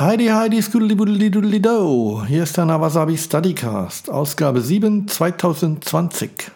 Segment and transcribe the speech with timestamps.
[0.00, 2.22] Heidi Heidi Skuddelibuddelidudeli Do.
[2.24, 6.52] Hier ist der Nawasabi Studycast, Ausgabe 7 2020.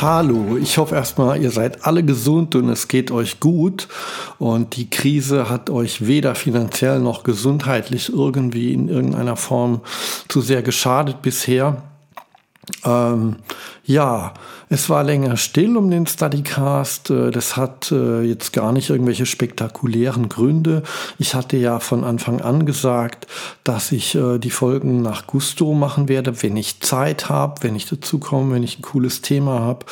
[0.00, 3.86] Hallo, ich hoffe erstmal, ihr seid alle gesund und es geht euch gut.
[4.38, 9.82] Und die Krise hat euch weder finanziell noch gesundheitlich irgendwie in irgendeiner Form
[10.26, 11.82] zu sehr geschadet bisher.
[12.84, 13.36] Ähm,
[13.84, 14.34] ja,
[14.68, 17.10] es war länger still um den Studycast.
[17.10, 20.82] Äh, das hat äh, jetzt gar nicht irgendwelche spektakulären Gründe.
[21.18, 23.26] Ich hatte ja von Anfang an gesagt,
[23.64, 27.86] dass ich äh, die Folgen nach Gusto machen werde, wenn ich Zeit habe, wenn ich
[27.86, 29.86] dazu komme, wenn ich ein cooles Thema habe.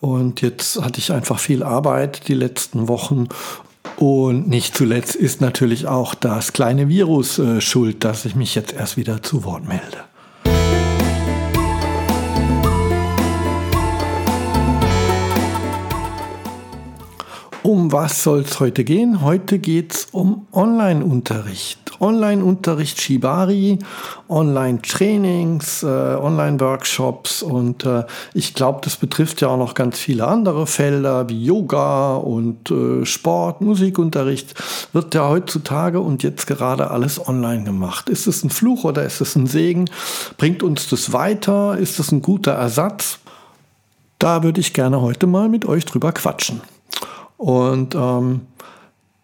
[0.00, 3.28] Und jetzt hatte ich einfach viel Arbeit die letzten Wochen
[3.96, 8.72] und nicht zuletzt ist natürlich auch das kleine Virus äh, schuld, dass ich mich jetzt
[8.72, 9.98] erst wieder zu Wort melde.
[17.64, 19.22] Um was soll es heute gehen?
[19.22, 21.78] Heute geht es um Online-Unterricht.
[22.00, 23.78] Online-Unterricht Shibari,
[24.28, 28.02] Online-Trainings, äh, Online-Workshops und äh,
[28.34, 33.06] ich glaube, das betrifft ja auch noch ganz viele andere Felder wie Yoga und äh,
[33.06, 34.54] Sport, Musikunterricht.
[34.92, 38.08] Wird ja heutzutage und jetzt gerade alles online gemacht.
[38.08, 39.88] Ist es ein Fluch oder ist es ein Segen?
[40.36, 41.78] Bringt uns das weiter?
[41.78, 43.20] Ist es ein guter Ersatz?
[44.18, 46.60] Da würde ich gerne heute mal mit euch drüber quatschen.
[47.42, 48.42] Und ähm,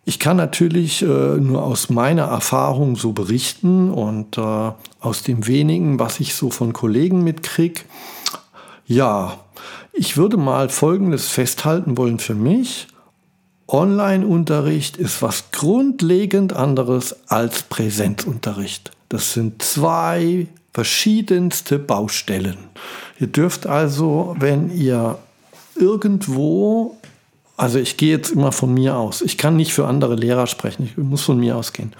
[0.04, 6.00] ich kann natürlich äh, nur aus meiner Erfahrung so berichten und äh, aus dem wenigen,
[6.00, 7.82] was ich so von Kollegen mitkriege.
[8.88, 9.38] Ja,
[9.92, 12.88] ich würde mal Folgendes festhalten wollen für mich.
[13.68, 18.90] Online-Unterricht ist was grundlegend anderes als Präsenzunterricht.
[19.08, 22.58] Das sind zwei verschiedenste Baustellen.
[23.20, 25.18] Ihr dürft also, wenn ihr
[25.76, 26.97] irgendwo
[27.58, 29.20] also ich gehe jetzt immer von mir aus.
[29.20, 30.84] Ich kann nicht für andere Lehrer sprechen.
[30.84, 31.92] Ich muss von mir ausgehen.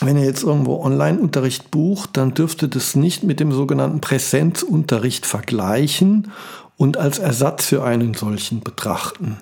[0.00, 6.32] Wenn ihr jetzt irgendwo Online-Unterricht bucht, dann dürfte das nicht mit dem sogenannten Präsenzunterricht vergleichen
[6.76, 9.38] und als Ersatz für einen solchen betrachten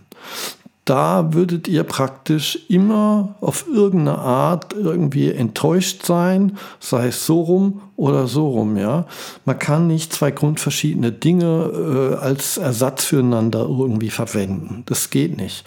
[0.90, 7.80] da würdet ihr praktisch immer auf irgendeine Art irgendwie enttäuscht sein, sei es so rum
[7.94, 9.06] oder so rum, ja.
[9.44, 14.82] Man kann nicht zwei grundverschiedene Dinge äh, als Ersatz füreinander irgendwie verwenden.
[14.86, 15.64] Das geht nicht.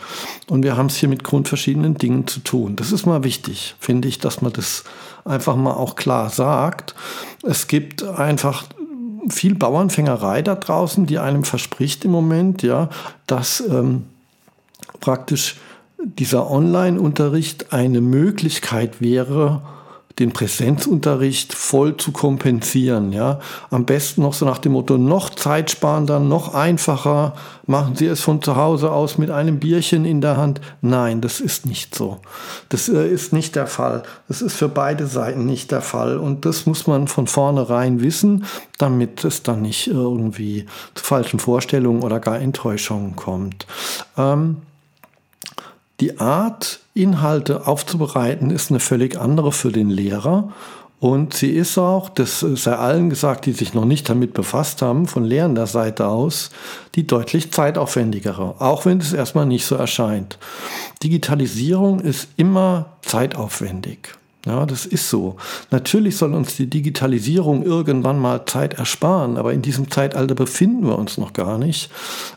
[0.49, 2.75] Und wir haben es hier mit grundverschiedenen Dingen zu tun.
[2.75, 4.83] Das ist mal wichtig, finde ich, dass man das
[5.23, 6.95] einfach mal auch klar sagt.
[7.43, 8.65] Es gibt einfach
[9.29, 12.89] viel Bauernfängerei da draußen, die einem verspricht im Moment, ja,
[13.25, 14.03] dass ähm,
[15.03, 15.57] praktisch
[16.01, 19.61] dieser Online-Unterricht eine Möglichkeit wäre,
[20.19, 23.11] den Präsenzunterricht voll zu kompensieren.
[23.11, 23.39] Ja?
[23.69, 27.33] Am besten noch so nach dem Motto, noch zeitsparender, noch einfacher,
[27.65, 30.61] machen Sie es von zu Hause aus mit einem Bierchen in der Hand.
[30.81, 32.19] Nein, das ist nicht so.
[32.69, 34.03] Das äh, ist nicht der Fall.
[34.29, 36.17] Das ist für beide Seiten nicht der Fall.
[36.17, 38.45] Und das muss man von vornherein wissen,
[38.77, 43.65] damit es dann nicht irgendwie zu falschen Vorstellungen oder gar Enttäuschungen kommt.
[44.15, 44.57] Ähm,
[45.99, 50.51] die Art, Inhalte aufzubereiten, ist eine völlig andere für den Lehrer.
[50.99, 55.05] Und sie ist auch, das sei allen gesagt, die sich noch nicht damit befasst haben,
[55.05, 56.49] von lehrender Seite aus,
[56.95, 60.37] die deutlich zeitaufwendigere, auch wenn es erstmal nicht so erscheint.
[61.03, 64.15] Digitalisierung ist immer zeitaufwendig.
[64.45, 65.35] Ja, das ist so.
[65.71, 70.97] Natürlich soll uns die Digitalisierung irgendwann mal Zeit ersparen, aber in diesem Zeitalter befinden wir
[70.97, 71.89] uns noch gar nicht.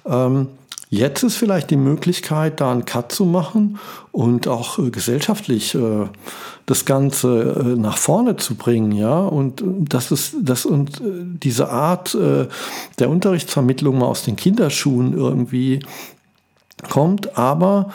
[0.04, 0.48] Ähm,
[0.88, 3.78] Jetzt ist vielleicht die Möglichkeit, da einen Cut zu machen
[4.12, 6.06] und auch äh, gesellschaftlich äh,
[6.66, 9.18] das Ganze äh, nach vorne zu bringen, ja.
[9.18, 12.46] Und äh, das ist das und äh, diese Art äh,
[13.00, 15.80] der Unterrichtsvermittlung mal aus den Kinderschuhen irgendwie
[16.88, 17.90] kommt, aber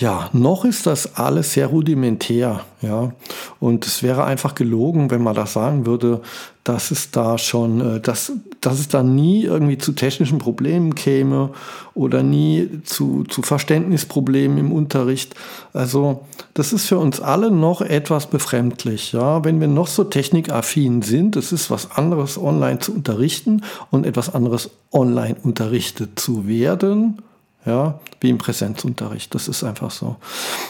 [0.00, 3.12] ja, noch ist das alles sehr rudimentär, ja.
[3.60, 6.22] Und es wäre einfach gelogen, wenn man das sagen würde,
[6.64, 8.32] dass es da schon, äh, dass,
[8.62, 11.50] dass es da nie irgendwie zu technischen Problemen käme
[11.92, 15.34] oder nie zu, zu Verständnisproblemen im Unterricht.
[15.74, 16.24] Also,
[16.54, 19.44] das ist für uns alle noch etwas befremdlich, ja.
[19.44, 24.34] Wenn wir noch so technikaffin sind, es ist was anderes, online zu unterrichten und etwas
[24.34, 27.20] anderes online unterrichtet zu werden
[27.66, 29.34] ja, wie im Präsenzunterricht.
[29.34, 30.16] Das ist einfach so.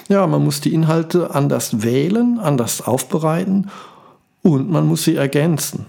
[0.09, 3.71] Ja, man muss die Inhalte anders wählen, anders aufbereiten
[4.43, 5.87] und man muss sie ergänzen.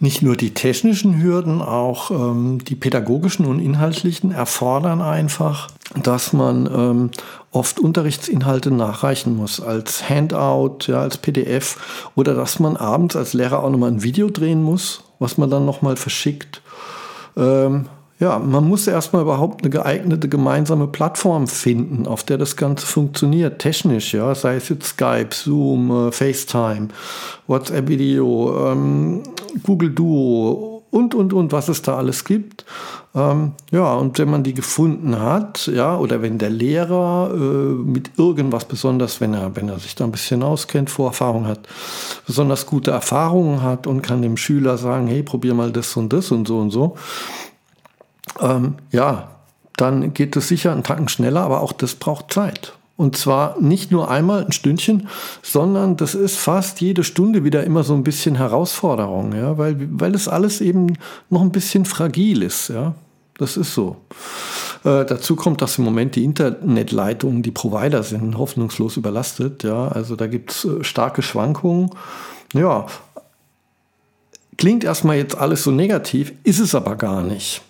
[0.00, 5.68] Nicht nur die technischen Hürden, auch ähm, die pädagogischen und inhaltlichen erfordern einfach,
[6.00, 7.10] dass man ähm,
[7.50, 13.64] oft Unterrichtsinhalte nachreichen muss als Handout, ja, als PDF oder dass man abends als Lehrer
[13.64, 16.62] auch nochmal ein Video drehen muss, was man dann nochmal verschickt.
[17.36, 17.86] Ähm,
[18.20, 23.60] ja, man muss erstmal überhaupt eine geeignete gemeinsame Plattform finden, auf der das Ganze funktioniert,
[23.60, 26.88] technisch, ja, sei es jetzt Skype, Zoom, äh, FaceTime,
[27.46, 29.22] WhatsApp-Video, ähm,
[29.62, 32.64] Google Duo und, und, und, was es da alles gibt.
[33.14, 38.12] Ähm, ja, und wenn man die gefunden hat, ja, oder wenn der Lehrer äh, mit
[38.18, 41.60] irgendwas besonders, wenn er, wenn er sich da ein bisschen auskennt, Vorerfahrung hat,
[42.26, 46.30] besonders gute Erfahrungen hat und kann dem Schüler sagen, hey, probier mal das und das
[46.30, 46.96] und so und so,
[48.40, 49.28] ähm, ja,
[49.76, 52.72] dann geht es sicher einen Tacken schneller, aber auch das braucht Zeit.
[52.96, 55.08] Und zwar nicht nur einmal ein Stündchen,
[55.40, 60.16] sondern das ist fast jede Stunde wieder immer so ein bisschen Herausforderung, ja, weil, weil
[60.16, 60.94] es alles eben
[61.30, 62.94] noch ein bisschen fragil ist, ja.
[63.38, 63.98] Das ist so.
[64.82, 69.86] Äh, dazu kommt, dass im Moment die Internetleitungen, die Provider sind, hoffnungslos überlastet, ja.
[69.86, 71.90] Also da gibt es äh, starke Schwankungen.
[72.52, 72.86] Ja,
[74.56, 77.62] klingt erstmal jetzt alles so negativ, ist es aber gar nicht.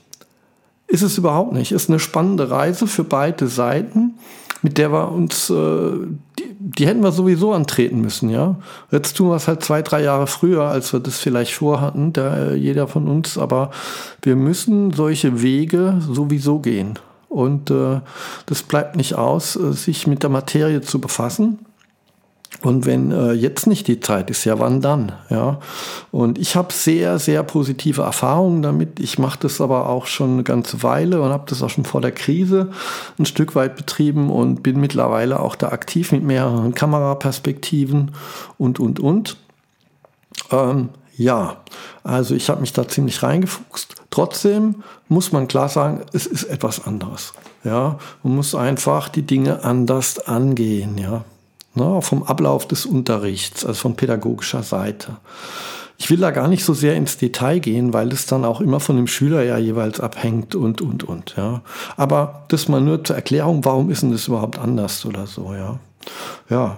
[0.89, 1.71] Ist es überhaupt nicht.
[1.71, 4.15] Ist eine spannende Reise für beide Seiten
[4.63, 5.93] mit der wir uns, äh,
[6.39, 8.57] die, die, hätten wir sowieso antreten müssen, ja.
[8.91, 12.37] Jetzt tun wir es halt zwei, drei Jahre früher, als wir das vielleicht vorhatten, der,
[12.37, 13.71] äh, jeder von uns, aber
[14.23, 16.99] wir müssen solche Wege sowieso gehen.
[17.29, 18.01] Und äh,
[18.47, 21.59] das bleibt nicht aus, äh, sich mit der Materie zu befassen.
[22.63, 25.13] Und wenn äh, jetzt nicht die Zeit ist, ja, wann dann?
[25.31, 25.61] Ja.
[26.11, 28.99] Und ich habe sehr, sehr positive Erfahrungen damit.
[28.99, 32.01] Ich mache das aber auch schon eine ganze Weile und habe das auch schon vor
[32.01, 32.73] der Krise
[33.17, 38.11] ein Stück weit betrieben und bin mittlerweile auch da aktiv mit mehreren Kameraperspektiven
[38.57, 39.37] und, und, und.
[40.51, 41.59] Ähm, ja,
[42.03, 43.95] also ich habe mich da ziemlich reingefuchst.
[44.11, 47.35] Trotzdem muss man klar sagen, es ist etwas anderes.
[47.63, 50.99] Ja, man muss einfach die Dinge anders angehen.
[50.99, 51.25] Ja
[51.75, 55.17] ne, vom Ablauf des Unterrichts, also von pädagogischer Seite.
[56.01, 58.79] Ich will da gar nicht so sehr ins Detail gehen, weil es dann auch immer
[58.79, 61.63] von dem Schüler ja jeweils abhängt und, und, und, ja.
[61.97, 65.81] Aber das mal nur zur Erklärung, warum ist denn das überhaupt anders oder so, ja.
[66.49, 66.77] Ja,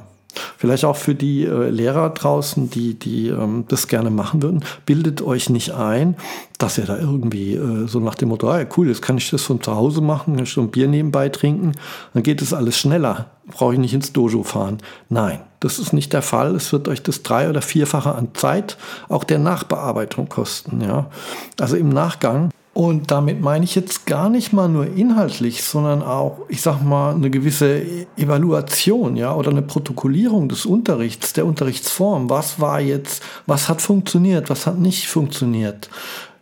[0.56, 5.22] Vielleicht auch für die äh, Lehrer draußen, die, die ähm, das gerne machen würden, bildet
[5.22, 6.16] euch nicht ein,
[6.58, 9.42] dass ihr da irgendwie äh, so nach dem Motto, ah, cool, jetzt kann ich das
[9.42, 11.72] von zu Hause machen, kann ich so ein Bier nebenbei trinken,
[12.14, 14.78] dann geht es alles schneller, brauche ich nicht ins Dojo fahren.
[15.08, 16.54] Nein, das ist nicht der Fall.
[16.54, 18.76] Es wird euch das drei- oder vierfache an Zeit,
[19.08, 20.80] auch der Nachbearbeitung kosten.
[20.80, 21.10] Ja?
[21.58, 26.38] Also im Nachgang und damit meine ich jetzt gar nicht mal nur inhaltlich, sondern auch,
[26.48, 27.82] ich sag mal, eine gewisse
[28.16, 32.30] Evaluation, ja, oder eine Protokollierung des Unterrichts, der Unterrichtsform.
[32.30, 35.90] Was war jetzt, was hat funktioniert, was hat nicht funktioniert?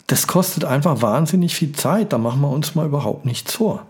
[0.06, 3.86] Das kostet einfach wahnsinnig viel Zeit, da machen wir uns mal überhaupt nichts vor.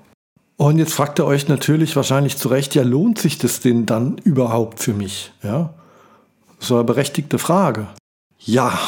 [0.56, 4.18] Und jetzt fragt ihr euch natürlich wahrscheinlich zu Recht, ja, lohnt sich das denn dann
[4.18, 5.32] überhaupt für mich?
[5.42, 5.74] Ja,
[6.60, 7.88] so eine berechtigte Frage.
[8.38, 8.78] Ja,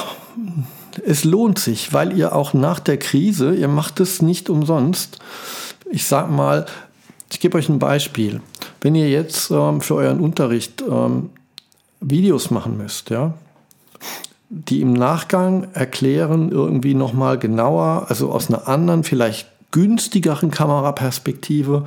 [0.98, 5.18] es lohnt sich, weil ihr auch nach der Krise, ihr macht es nicht umsonst.
[5.90, 6.66] Ich sag mal,
[7.32, 8.40] ich gebe euch ein Beispiel.
[8.80, 11.30] Wenn ihr jetzt ähm, für euren Unterricht ähm,
[12.00, 13.34] Videos machen müsst, ja,
[14.48, 21.84] die im Nachgang erklären irgendwie nochmal genauer, also aus einer anderen, vielleicht günstigeren Kameraperspektive,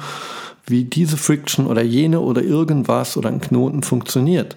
[0.66, 4.56] wie diese Friction oder jene oder irgendwas oder ein Knoten funktioniert.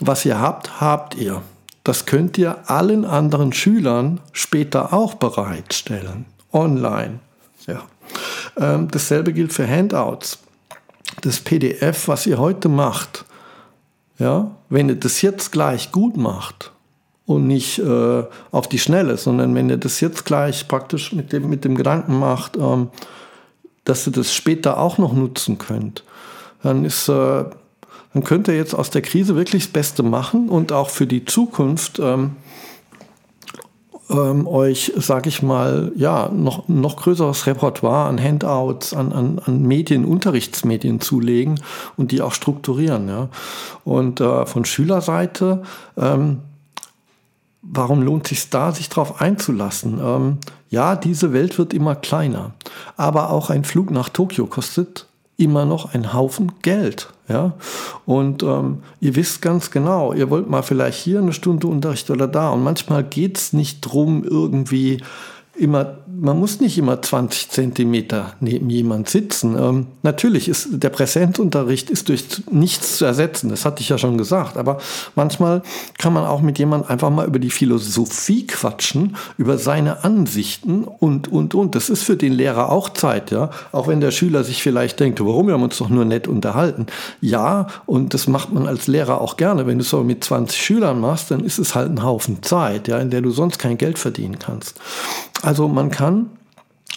[0.00, 1.42] Was ihr habt, habt ihr.
[1.84, 7.20] Das könnt ihr allen anderen Schülern später auch bereitstellen, online.
[7.66, 7.82] Ja.
[8.56, 10.38] Ähm, dasselbe gilt für Handouts.
[11.20, 13.26] Das PDF, was ihr heute macht,
[14.18, 16.72] ja, wenn ihr das jetzt gleich gut macht
[17.26, 21.50] und nicht äh, auf die Schnelle, sondern wenn ihr das jetzt gleich praktisch mit dem,
[21.50, 22.88] mit dem Gedanken macht, ähm,
[23.84, 26.02] dass ihr das später auch noch nutzen könnt,
[26.62, 27.44] dann ist äh,
[28.14, 31.24] dann könnt ihr jetzt aus der Krise wirklich das Beste machen und auch für die
[31.24, 32.36] Zukunft ähm,
[34.08, 39.62] ähm, euch, sage ich mal, ja, noch, noch größeres Repertoire an Handouts, an, an, an
[39.62, 41.60] Medien, Unterrichtsmedien zulegen
[41.96, 43.08] und die auch strukturieren.
[43.08, 43.28] Ja.
[43.84, 45.62] Und äh, von Schülerseite,
[45.96, 46.40] ähm,
[47.62, 49.98] warum lohnt sich da, sich darauf einzulassen?
[50.00, 50.38] Ähm,
[50.70, 52.52] ja, diese Welt wird immer kleiner,
[52.96, 55.06] aber auch ein Flug nach Tokio kostet
[55.36, 57.08] immer noch ein Haufen Geld.
[57.28, 57.54] Ja?
[58.06, 62.28] Und ähm, ihr wisst ganz genau, ihr wollt mal vielleicht hier eine Stunde Unterricht oder
[62.28, 62.50] da.
[62.50, 65.02] Und manchmal geht es nicht drum, irgendwie
[65.56, 69.56] immer, man muss nicht immer 20 Zentimeter neben jemand sitzen.
[69.56, 73.50] Ähm, natürlich ist der Präsenzunterricht ist durch nichts zu ersetzen.
[73.50, 74.56] Das hatte ich ja schon gesagt.
[74.56, 74.78] Aber
[75.14, 75.62] manchmal
[75.98, 81.30] kann man auch mit jemandem einfach mal über die Philosophie quatschen, über seine Ansichten und,
[81.30, 81.74] und, und.
[81.74, 83.50] Das ist für den Lehrer auch Zeit, ja.
[83.72, 86.86] Auch wenn der Schüler sich vielleicht denkt, warum, wir haben uns doch nur nett unterhalten.
[87.20, 89.66] Ja, und das macht man als Lehrer auch gerne.
[89.66, 92.88] Wenn du es so mit 20 Schülern machst, dann ist es halt ein Haufen Zeit,
[92.88, 94.80] ja, in der du sonst kein Geld verdienen kannst.
[95.44, 96.30] Also man kann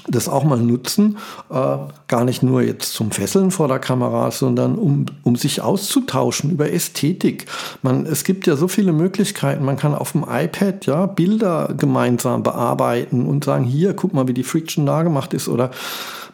[0.07, 1.17] das auch mal nutzen,
[1.49, 1.77] äh,
[2.07, 6.71] gar nicht nur jetzt zum Fesseln vor der Kamera, sondern um, um sich auszutauschen über
[6.71, 7.45] Ästhetik.
[7.81, 9.65] Man, es gibt ja so viele Möglichkeiten.
[9.65, 14.33] Man kann auf dem iPad ja Bilder gemeinsam bearbeiten und sagen, hier, guck mal, wie
[14.33, 15.71] die Friction da gemacht ist oder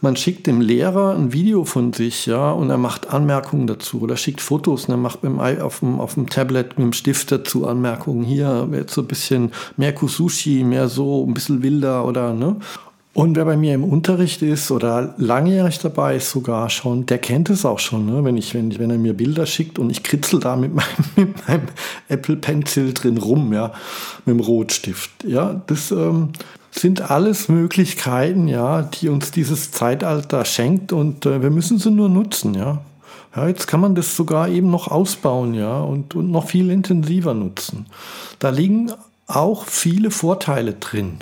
[0.04, 4.18] man schickt dem Lehrer ein Video von sich, ja, und er macht Anmerkungen dazu oder
[4.18, 7.66] schickt Fotos und er macht dem, auf, dem, auf dem Tablet mit dem Stift dazu
[7.66, 8.24] Anmerkungen.
[8.24, 12.58] Hier jetzt so ein bisschen mehr Kusushi, mehr so, ein bisschen wilder oder, ne?
[13.14, 17.52] Und wer bei mir im Unterricht ist oder langjährig dabei ist sogar schon, der kennt
[17.52, 18.24] es auch schon, ne?
[18.24, 20.88] wenn, ich, wenn, ich, wenn er mir Bilder schickt und ich kritzel da mit meinem,
[21.16, 21.68] mit meinem
[22.10, 23.72] Apple Pencil drin rum, ja,
[24.26, 25.12] mit dem Rotstift.
[25.26, 26.30] Ja, das, ähm,
[26.80, 32.10] sind alles Möglichkeiten, ja, die uns dieses Zeitalter schenkt und äh, wir müssen sie nur
[32.10, 32.82] nutzen, ja.
[33.36, 37.34] Ja, jetzt kann man das sogar eben noch ausbauen, ja, und, und noch viel intensiver
[37.34, 37.88] nutzen.
[38.40, 38.92] Da liegen
[39.26, 41.18] auch viele Vorteile drin.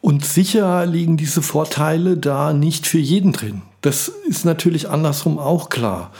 [0.00, 3.62] Und sicher liegen diese Vorteile da nicht für jeden drin.
[3.80, 6.12] Das ist natürlich andersrum auch klar.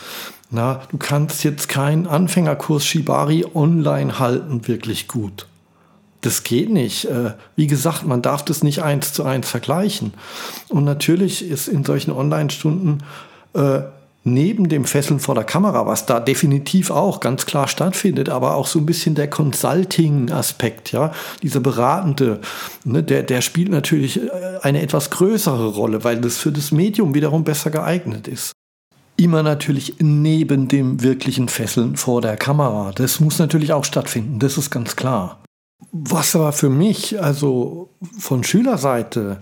[0.50, 5.46] Na, du kannst jetzt keinen Anfängerkurs Shibari online halten, wirklich gut.
[6.22, 7.04] Das geht nicht.
[7.04, 10.14] Äh, wie gesagt, man darf das nicht eins zu eins vergleichen.
[10.68, 13.04] Und natürlich ist in solchen Online-Stunden
[13.54, 13.80] äh,
[14.32, 18.66] neben dem Fesseln vor der Kamera, was da definitiv auch ganz klar stattfindet, aber auch
[18.66, 22.40] so ein bisschen der Consulting-Aspekt, ja, dieser Beratende,
[22.84, 24.30] ne, der, der spielt natürlich äh,
[24.62, 28.52] eine etwas größere Rolle, weil das für das Medium wiederum besser geeignet ist.
[29.16, 32.92] Immer natürlich neben dem wirklichen Fesseln vor der Kamera.
[32.94, 35.42] Das muss natürlich auch stattfinden, das ist ganz klar.
[35.92, 39.38] Was aber für mich, also von Schülerseite,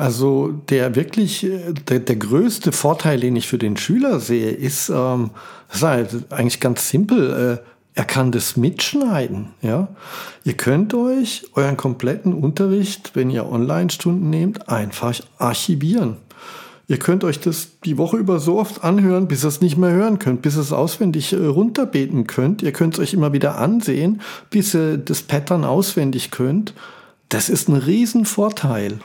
[0.00, 1.46] also der wirklich,
[1.88, 5.30] der, der größte Vorteil, den ich für den Schüler sehe, ist, ähm,
[5.68, 7.60] das ist halt eigentlich ganz simpel.
[7.62, 9.50] Äh, er kann das mitschneiden.
[9.60, 9.88] Ja?
[10.44, 16.16] Ihr könnt euch euren kompletten Unterricht, wenn ihr Online-Stunden nehmt, einfach archivieren.
[16.88, 19.92] Ihr könnt euch das die Woche über so oft anhören, bis ihr es nicht mehr
[19.92, 22.62] hören könnt, bis ihr es auswendig äh, runterbeten könnt.
[22.62, 26.72] Ihr könnt es euch immer wieder ansehen, bis ihr das Pattern auswendig könnt.
[27.28, 28.98] Das ist ein Riesenvorteil.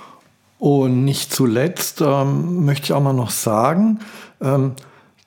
[0.65, 3.99] Und nicht zuletzt ähm, möchte ich auch mal noch sagen,
[4.41, 4.71] ähm,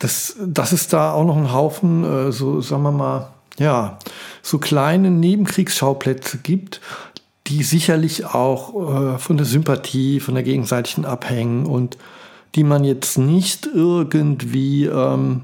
[0.01, 4.01] dass, dass es da auch noch einen Haufen, äh, so sagen wir mal, ja,
[4.43, 6.81] so kleine Nebenkriegsschauplätze gibt,
[7.47, 11.99] die sicherlich auch äh, von der Sympathie, von der gegenseitigen abhängen und
[12.57, 15.43] die man jetzt nicht irgendwie ähm,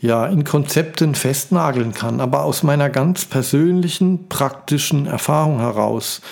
[0.00, 2.22] ja, in Konzepten festnageln kann.
[2.22, 6.22] Aber aus meiner ganz persönlichen, praktischen Erfahrung heraus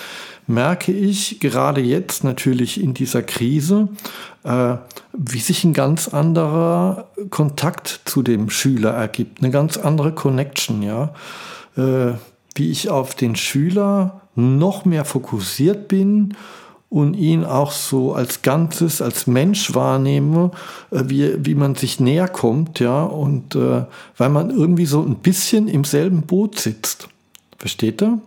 [0.47, 3.89] merke ich gerade jetzt natürlich in dieser Krise,
[4.43, 4.75] äh,
[5.13, 11.13] wie sich ein ganz anderer Kontakt zu dem Schüler ergibt, eine ganz andere Connection, ja.
[11.75, 12.13] Äh,
[12.55, 16.33] wie ich auf den Schüler noch mehr fokussiert bin
[16.89, 20.51] und ihn auch so als Ganzes, als Mensch wahrnehme,
[20.89, 25.67] äh, wie, wie man sich näher kommt, ja, und weil man irgendwie so ein bisschen
[25.67, 27.09] im selben Boot sitzt.
[27.57, 28.19] Versteht er?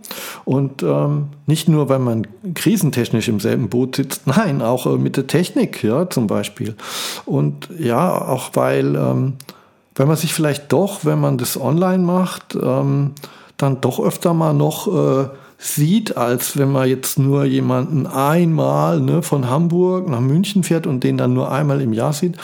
[0.44, 5.16] Und ähm, nicht nur, weil man krisentechnisch im selben Boot sitzt, nein, auch äh, mit
[5.16, 6.74] der Technik, ja, zum Beispiel.
[7.26, 9.34] Und ja, auch weil, ähm,
[9.94, 13.12] weil man sich vielleicht doch, wenn man das online macht, ähm,
[13.56, 15.28] dann doch öfter mal noch äh,
[15.62, 21.04] sieht, als wenn man jetzt nur jemanden einmal ne, von Hamburg nach München fährt und
[21.04, 22.38] den dann nur einmal im Jahr sieht.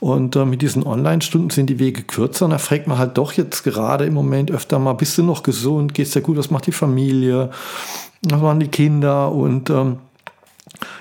[0.00, 2.46] Und äh, mit diesen Online-Stunden sind die Wege kürzer.
[2.46, 5.42] Und da fragt man halt doch jetzt gerade im Moment öfter mal, bist du noch
[5.42, 5.92] gesund?
[5.92, 6.38] Geht's dir gut?
[6.38, 7.50] Was macht die Familie?
[8.22, 9.30] Was machen die Kinder?
[9.30, 9.98] Und ähm,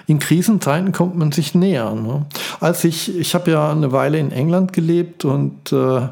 [0.06, 1.96] in Krisenzeiten kommt man sich näher.
[1.96, 2.26] Ne?
[2.60, 6.10] Als ich, ich habe ja eine Weile in England gelebt und äh,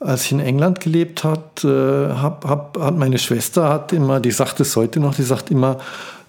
[0.00, 4.30] als ich in England gelebt hat, äh, hab, hab, hat meine Schwester hat immer, die
[4.30, 5.78] sagt es heute noch, die sagt immer,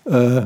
[0.06, 0.44] äh,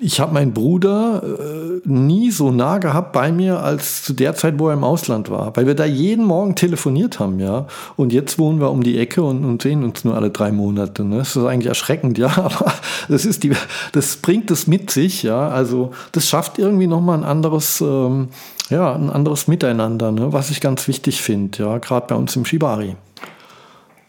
[0.00, 4.58] ich habe meinen Bruder äh, nie so nah gehabt bei mir als zu der Zeit,
[4.58, 7.66] wo er im Ausland war, weil wir da jeden Morgen telefoniert haben, ja.
[7.96, 11.04] Und jetzt wohnen wir um die Ecke und, und sehen uns nur alle drei Monate.
[11.04, 11.18] Ne?
[11.18, 12.36] Das ist eigentlich erschreckend, ja.
[12.36, 12.72] Aber
[13.08, 13.52] das ist die,
[13.92, 15.48] das bringt es mit sich, ja.
[15.48, 18.28] Also das schafft irgendwie noch mal ein anderes ähm,
[18.68, 20.32] ja, ein anderes Miteinander, ne?
[20.32, 22.96] was ich ganz wichtig finde, ja, gerade bei uns im Shibari.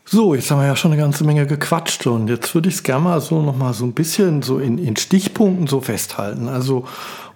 [0.09, 2.83] So, jetzt haben wir ja schon eine ganze Menge gequatscht und jetzt würde ich es
[2.83, 6.47] gerne mal so noch mal so ein bisschen so in, in Stichpunkten so festhalten.
[6.47, 6.85] Also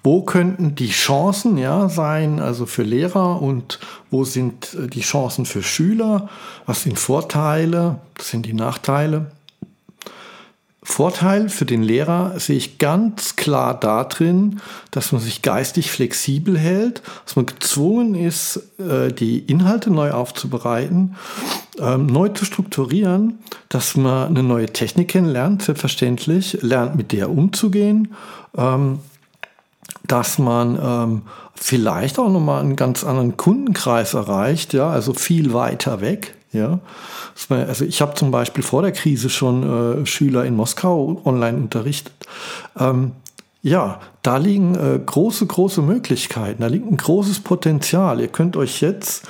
[0.04, 5.46] wo könnten die Chancen ja sein, also für Lehrer und wo sind äh, die Chancen
[5.46, 6.30] für Schüler?
[6.66, 8.00] Was sind Vorteile?
[8.16, 9.32] Was sind die Nachteile?
[10.84, 14.60] Vorteil für den Lehrer sehe ich ganz klar darin,
[14.90, 21.16] dass man sich geistig flexibel hält, dass man gezwungen ist, äh, die Inhalte neu aufzubereiten,
[21.80, 23.38] ähm, neu zu strukturieren,
[23.70, 28.16] dass man eine neue Technik kennenlernt, selbstverständlich, lernt mit der umzugehen,
[28.58, 29.00] ähm,
[30.08, 31.22] dass man ähm,
[31.54, 36.34] vielleicht auch nochmal einen ganz anderen Kundenkreis erreicht, ja, also viel weiter weg.
[36.54, 36.80] Ja,
[37.50, 42.14] also ich habe zum Beispiel vor der Krise schon äh, Schüler in Moskau online unterrichtet.
[42.78, 43.14] Ähm,
[43.64, 48.20] ja, da liegen äh, große, große Möglichkeiten, da liegt ein großes Potenzial.
[48.20, 49.28] Ihr könnt euch jetzt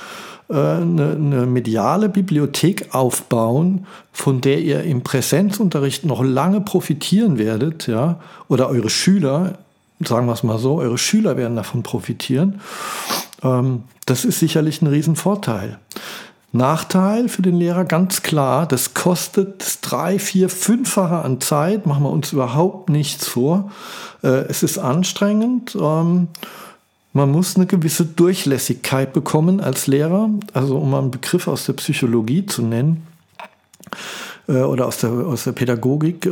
[0.48, 8.18] äh, eine, mediale Bibliothek aufbauen, von der ihr im Präsenzunterricht noch lange profitieren werdet, ja,
[8.48, 9.58] oder eure Schüler
[10.06, 12.60] sagen wir es mal so, eure Schüler werden davon profitieren.
[13.42, 15.78] Ähm, das ist sicherlich ein Riesenvorteil.
[16.52, 22.10] Nachteil für den Lehrer ganz klar, das kostet drei, vier, fünffache an Zeit, machen wir
[22.10, 23.70] uns überhaupt nichts vor.
[24.22, 25.74] Äh, es ist anstrengend.
[25.80, 26.28] Ähm,
[27.14, 32.46] man muss eine gewisse Durchlässigkeit bekommen als Lehrer, also um einen Begriff aus der Psychologie
[32.46, 33.06] zu nennen
[34.46, 36.26] äh, oder aus der, aus der Pädagogik.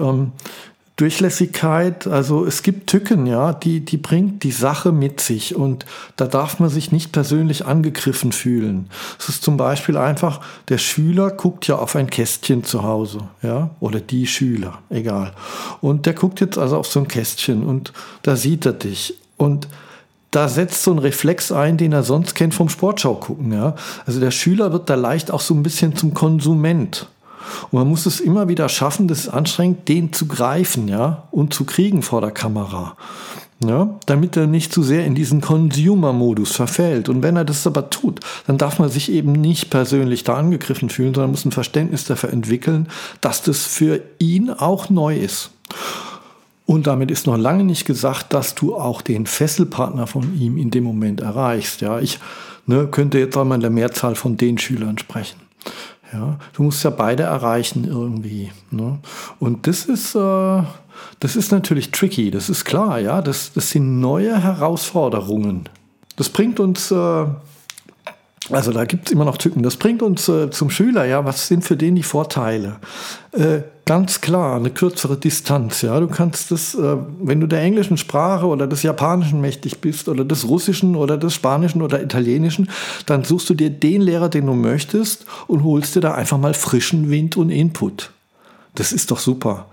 [1.00, 6.26] Durchlässigkeit, also es gibt Tücken, ja, die, die bringt die Sache mit sich und da
[6.26, 8.90] darf man sich nicht persönlich angegriffen fühlen.
[9.18, 13.70] Es ist zum Beispiel einfach, der Schüler guckt ja auf ein Kästchen zu Hause, ja,
[13.80, 15.32] oder die Schüler, egal.
[15.80, 19.68] Und der guckt jetzt also auf so ein Kästchen und da sieht er dich und
[20.30, 23.74] da setzt so ein Reflex ein, den er sonst kennt vom Sportschau gucken, ja.
[24.04, 27.08] Also der Schüler wird da leicht auch so ein bisschen zum Konsument.
[27.70, 31.54] Und man muss es immer wieder schaffen, das ist anstrengend, den zu greifen, ja, und
[31.54, 32.96] zu kriegen vor der Kamera.
[33.62, 37.10] Ja, damit er nicht zu sehr in diesen Consumer-Modus verfällt.
[37.10, 40.88] Und wenn er das aber tut, dann darf man sich eben nicht persönlich da angegriffen
[40.88, 42.88] fühlen, sondern muss ein Verständnis dafür entwickeln,
[43.20, 45.50] dass das für ihn auch neu ist.
[46.64, 50.70] Und damit ist noch lange nicht gesagt, dass du auch den Fesselpartner von ihm in
[50.70, 51.80] dem Moment erreichst.
[51.80, 52.18] Ja, ich
[52.64, 55.40] ne, könnte jetzt einmal in der Mehrzahl von den Schülern sprechen.
[56.12, 58.50] Ja, du musst ja beide erreichen irgendwie.
[58.70, 58.98] Ne?
[59.38, 60.62] Und das ist, äh,
[61.20, 63.22] das ist natürlich tricky, das ist klar, ja.
[63.22, 65.68] Das, das sind neue Herausforderungen.
[66.16, 67.26] Das bringt uns, äh,
[68.50, 71.24] also da gibt es immer noch Tücken, das bringt uns äh, zum Schüler, ja.
[71.24, 72.76] Was sind für den die Vorteile?
[73.90, 75.82] Ganz klar eine kürzere Distanz.
[75.82, 80.08] Ja, du kannst das, äh, wenn du der englischen Sprache oder des Japanischen mächtig bist
[80.08, 82.70] oder des Russischen oder des Spanischen oder Italienischen,
[83.06, 86.54] dann suchst du dir den Lehrer, den du möchtest und holst dir da einfach mal
[86.54, 88.12] frischen Wind und Input.
[88.76, 89.66] Das ist doch super.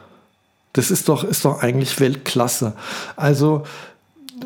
[0.73, 2.73] Das ist doch, ist doch eigentlich Weltklasse.
[3.17, 3.65] Also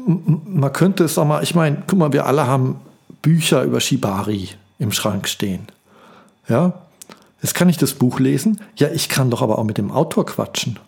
[0.05, 2.81] man könnte es auch mal, ich meine, guck mal, wir alle haben
[3.21, 5.69] Bücher über Shibari im Schrank stehen.
[6.49, 6.73] Ja,
[7.41, 8.61] Jetzt kann ich das Buch lesen.
[8.75, 10.79] Ja, ich kann doch aber auch mit dem Autor quatschen.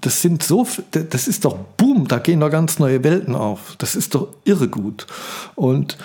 [0.00, 3.76] Das sind so, das ist doch boom, da gehen doch ganz neue Welten auf.
[3.78, 5.06] Das ist doch irre gut.
[5.54, 5.96] Und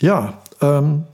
[0.00, 1.04] ja, ähm,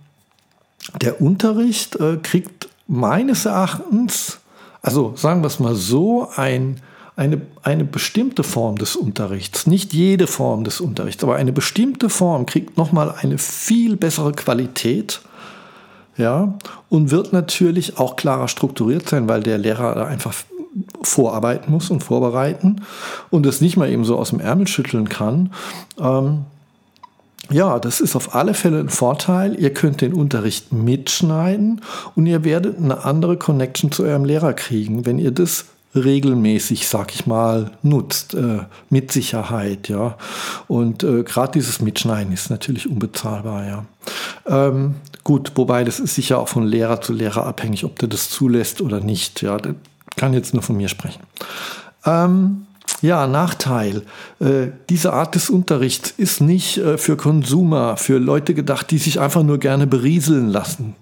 [1.02, 4.38] der Unterricht äh, kriegt meines Erachtens,
[4.82, 6.80] also sagen wir es mal so, ein,
[7.16, 12.46] eine, eine bestimmte Form des Unterrichts, nicht jede Form des Unterrichts, aber eine bestimmte Form
[12.46, 15.20] kriegt nochmal eine viel bessere Qualität
[16.20, 16.54] ja,
[16.88, 20.34] und wird natürlich auch klarer strukturiert sein, weil der Lehrer da einfach
[21.02, 22.82] vorarbeiten muss und vorbereiten
[23.30, 25.52] und es nicht mal eben so aus dem Ärmel schütteln kann.
[25.98, 26.44] Ähm,
[27.50, 29.58] ja, das ist auf alle Fälle ein Vorteil.
[29.58, 31.80] Ihr könnt den Unterricht mitschneiden
[32.14, 37.12] und ihr werdet eine andere Connection zu eurem Lehrer kriegen, wenn ihr das regelmäßig, sag
[37.14, 40.16] ich mal, nutzt, äh, mit Sicherheit, ja.
[40.68, 43.84] Und äh, gerade dieses Mitschneiden ist natürlich unbezahlbar, ja.
[44.46, 48.30] Ähm, gut, wobei das ist sicher auch von Lehrer zu Lehrer abhängig, ob der das
[48.30, 49.58] zulässt oder nicht, ja.
[49.58, 49.74] Das
[50.16, 51.20] kann jetzt nur von mir sprechen.
[52.04, 52.66] Ähm,
[53.02, 54.02] ja, Nachteil.
[54.40, 59.20] Äh, diese Art des Unterrichts ist nicht äh, für Konsumer, für Leute gedacht, die sich
[59.20, 60.94] einfach nur gerne berieseln lassen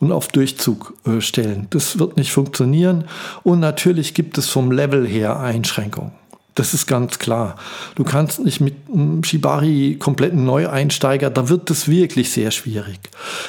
[0.00, 1.66] und auf Durchzug äh, stellen.
[1.70, 3.04] Das wird nicht funktionieren.
[3.42, 6.12] Und natürlich gibt es vom Level her Einschränkungen.
[6.54, 7.56] Das ist ganz klar.
[7.96, 13.00] Du kannst nicht mit einem Shibari kompletten Neueinsteiger, da wird es wirklich sehr schwierig.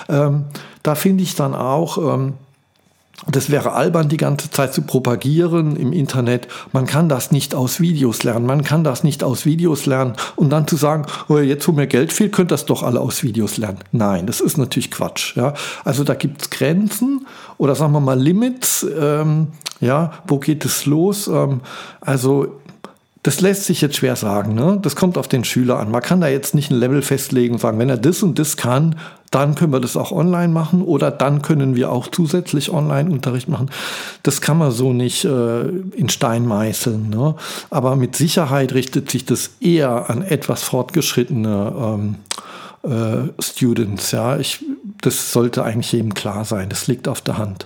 [0.09, 0.45] Ähm,
[0.81, 2.33] da finde ich dann auch, ähm,
[3.27, 6.47] das wäre albern, die ganze Zeit zu propagieren im Internet.
[6.73, 8.45] Man kann das nicht aus Videos lernen.
[8.45, 10.13] Man kann das nicht aus Videos lernen.
[10.35, 13.23] Und dann zu sagen, oh, jetzt wo mir Geld fehlt, könnt das doch alle aus
[13.23, 13.79] Videos lernen.
[13.91, 15.35] Nein, das ist natürlich Quatsch.
[15.37, 15.53] Ja?
[15.83, 17.25] Also da gibt es Grenzen
[17.57, 18.85] oder sagen wir mal Limits.
[18.99, 19.47] Ähm,
[19.79, 21.27] ja, wo geht es los?
[21.27, 21.61] Ähm,
[22.01, 22.59] also
[23.25, 24.53] das lässt sich jetzt schwer sagen.
[24.53, 24.77] Ne?
[24.79, 25.89] Das kommt auf den Schüler an.
[25.89, 28.55] Man kann da jetzt nicht ein Level festlegen und sagen, wenn er das und das
[28.55, 28.97] kann,
[29.31, 33.71] dann können wir das auch online machen oder dann können wir auch zusätzlich Online-Unterricht machen.
[34.21, 37.09] Das kann man so nicht äh, in Stein meißeln.
[37.09, 37.33] Ne?
[37.71, 42.15] Aber mit Sicherheit richtet sich das eher an etwas fortgeschrittene ähm,
[42.83, 44.11] äh, Students.
[44.11, 44.63] Ja, ich,
[45.01, 46.69] das sollte eigentlich jedem klar sein.
[46.69, 47.65] Das liegt auf der Hand.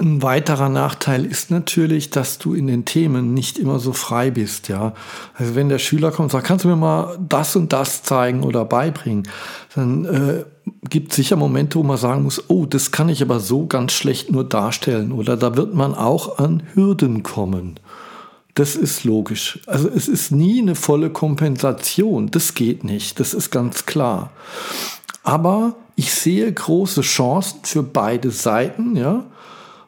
[0.00, 4.68] Ein weiterer Nachteil ist natürlich, dass du in den Themen nicht immer so frei bist,
[4.68, 4.94] ja.
[5.34, 8.42] Also wenn der Schüler kommt und sagt, kannst du mir mal das und das zeigen
[8.42, 9.28] oder beibringen,
[9.74, 10.44] dann äh,
[10.88, 13.92] gibt es sicher Momente, wo man sagen muss, oh, das kann ich aber so ganz
[13.92, 17.78] schlecht nur darstellen oder da wird man auch an Hürden kommen.
[18.54, 19.60] Das ist logisch.
[19.66, 22.30] Also es ist nie eine volle Kompensation.
[22.30, 23.20] Das geht nicht.
[23.20, 24.30] Das ist ganz klar.
[25.22, 29.24] Aber ich sehe große Chancen für beide Seiten, ja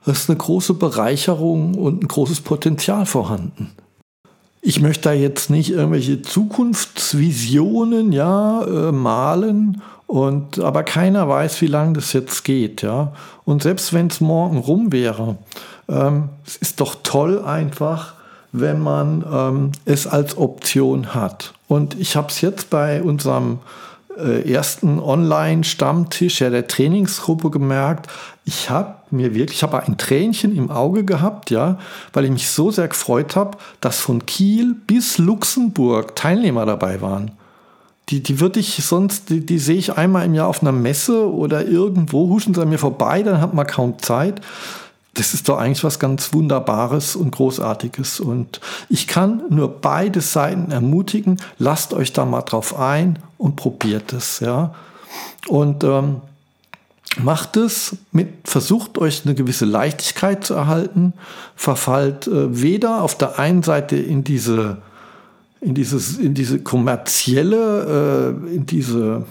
[0.07, 3.73] ist eine große Bereicherung und ein großes Potenzial vorhanden.
[4.61, 11.67] Ich möchte da jetzt nicht irgendwelche Zukunftsvisionen ja, äh, malen, und, aber keiner weiß, wie
[11.67, 12.83] lange das jetzt geht.
[12.83, 13.13] Ja?
[13.45, 15.39] Und selbst wenn es morgen rum wäre,
[15.89, 18.15] ähm, es ist doch toll einfach,
[18.53, 21.55] wenn man ähm, es als Option hat.
[21.67, 23.59] Und ich habe es jetzt bei unserem
[24.17, 28.09] äh, ersten Online-Stammtisch ja, der Trainingsgruppe gemerkt,
[28.45, 31.79] ich habe mir wirklich, ich habe ein Tränchen im Auge gehabt, ja,
[32.13, 37.33] weil ich mich so sehr gefreut habe, dass von Kiel bis Luxemburg Teilnehmer dabei waren.
[38.11, 41.33] Die, die würde ich sonst, die, die sehe ich einmal im Jahr auf einer Messe
[41.33, 44.43] oder irgendwo, huschen sie an mir vorbei, dann hat man kaum Zeit
[45.15, 48.21] das ist doch eigentlich was ganz Wunderbares und Großartiges.
[48.21, 54.13] Und ich kann nur beide Seiten ermutigen, lasst euch da mal drauf ein und probiert
[54.13, 54.41] es.
[54.41, 54.75] Ja?
[55.49, 56.21] Und ähm,
[57.23, 61.13] macht es mit, versucht euch eine gewisse Leichtigkeit zu erhalten,
[61.55, 64.79] verfallt äh, weder auf der einen Seite in diese,
[65.61, 69.25] in dieses, in diese kommerzielle, äh, in diese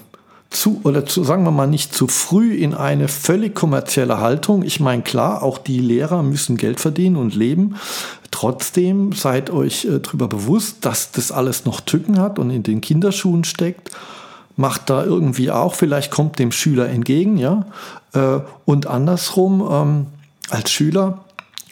[0.50, 4.64] zu, oder zu, sagen wir mal, nicht zu früh in eine völlig kommerzielle Haltung.
[4.64, 7.76] Ich meine, klar, auch die Lehrer müssen Geld verdienen und leben.
[8.32, 12.82] Trotzdem seid euch äh, darüber bewusst, dass das alles noch Tücken hat und in den
[12.82, 13.92] Kinderschuhen steckt.
[14.56, 17.66] Macht da irgendwie auch, vielleicht kommt dem Schüler entgegen, ja.
[18.14, 20.06] Äh, und andersrum, ähm,
[20.50, 21.24] als Schüler,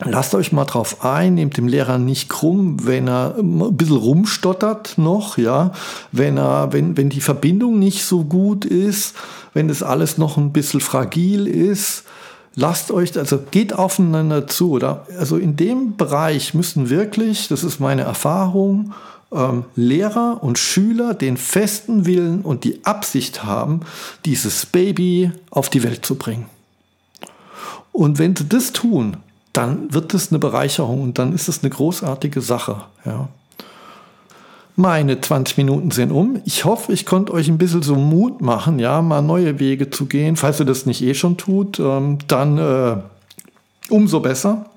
[0.03, 4.97] Lasst euch mal drauf ein, nehmt dem Lehrer nicht krumm, wenn er ein bisschen rumstottert
[4.97, 5.73] noch, ja,
[6.11, 9.15] wenn er, wenn, wenn die Verbindung nicht so gut ist,
[9.53, 12.03] wenn das alles noch ein bisschen fragil ist,
[12.55, 15.05] lasst euch, also geht aufeinander zu, oder?
[15.19, 18.93] Also in dem Bereich müssen wirklich, das ist meine Erfahrung,
[19.31, 23.81] ähm, Lehrer und Schüler den festen Willen und die Absicht haben,
[24.25, 26.45] dieses Baby auf die Welt zu bringen.
[27.91, 29.17] Und wenn sie das tun,
[29.53, 32.83] dann wird es eine Bereicherung und dann ist es eine großartige Sache.
[33.05, 33.27] Ja.
[34.77, 36.41] Meine 20 Minuten sind um.
[36.45, 40.05] Ich hoffe, ich konnte euch ein bisschen so Mut machen, ja, mal neue Wege zu
[40.05, 40.37] gehen.
[40.37, 42.97] Falls ihr das nicht eh schon tut, ähm, dann äh,
[43.89, 44.70] umso besser.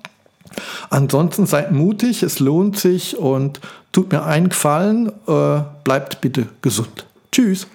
[0.90, 3.60] Ansonsten seid mutig, es lohnt sich und
[3.92, 7.06] tut mir einen Gefallen, äh, bleibt bitte gesund.
[7.32, 7.66] Tschüss.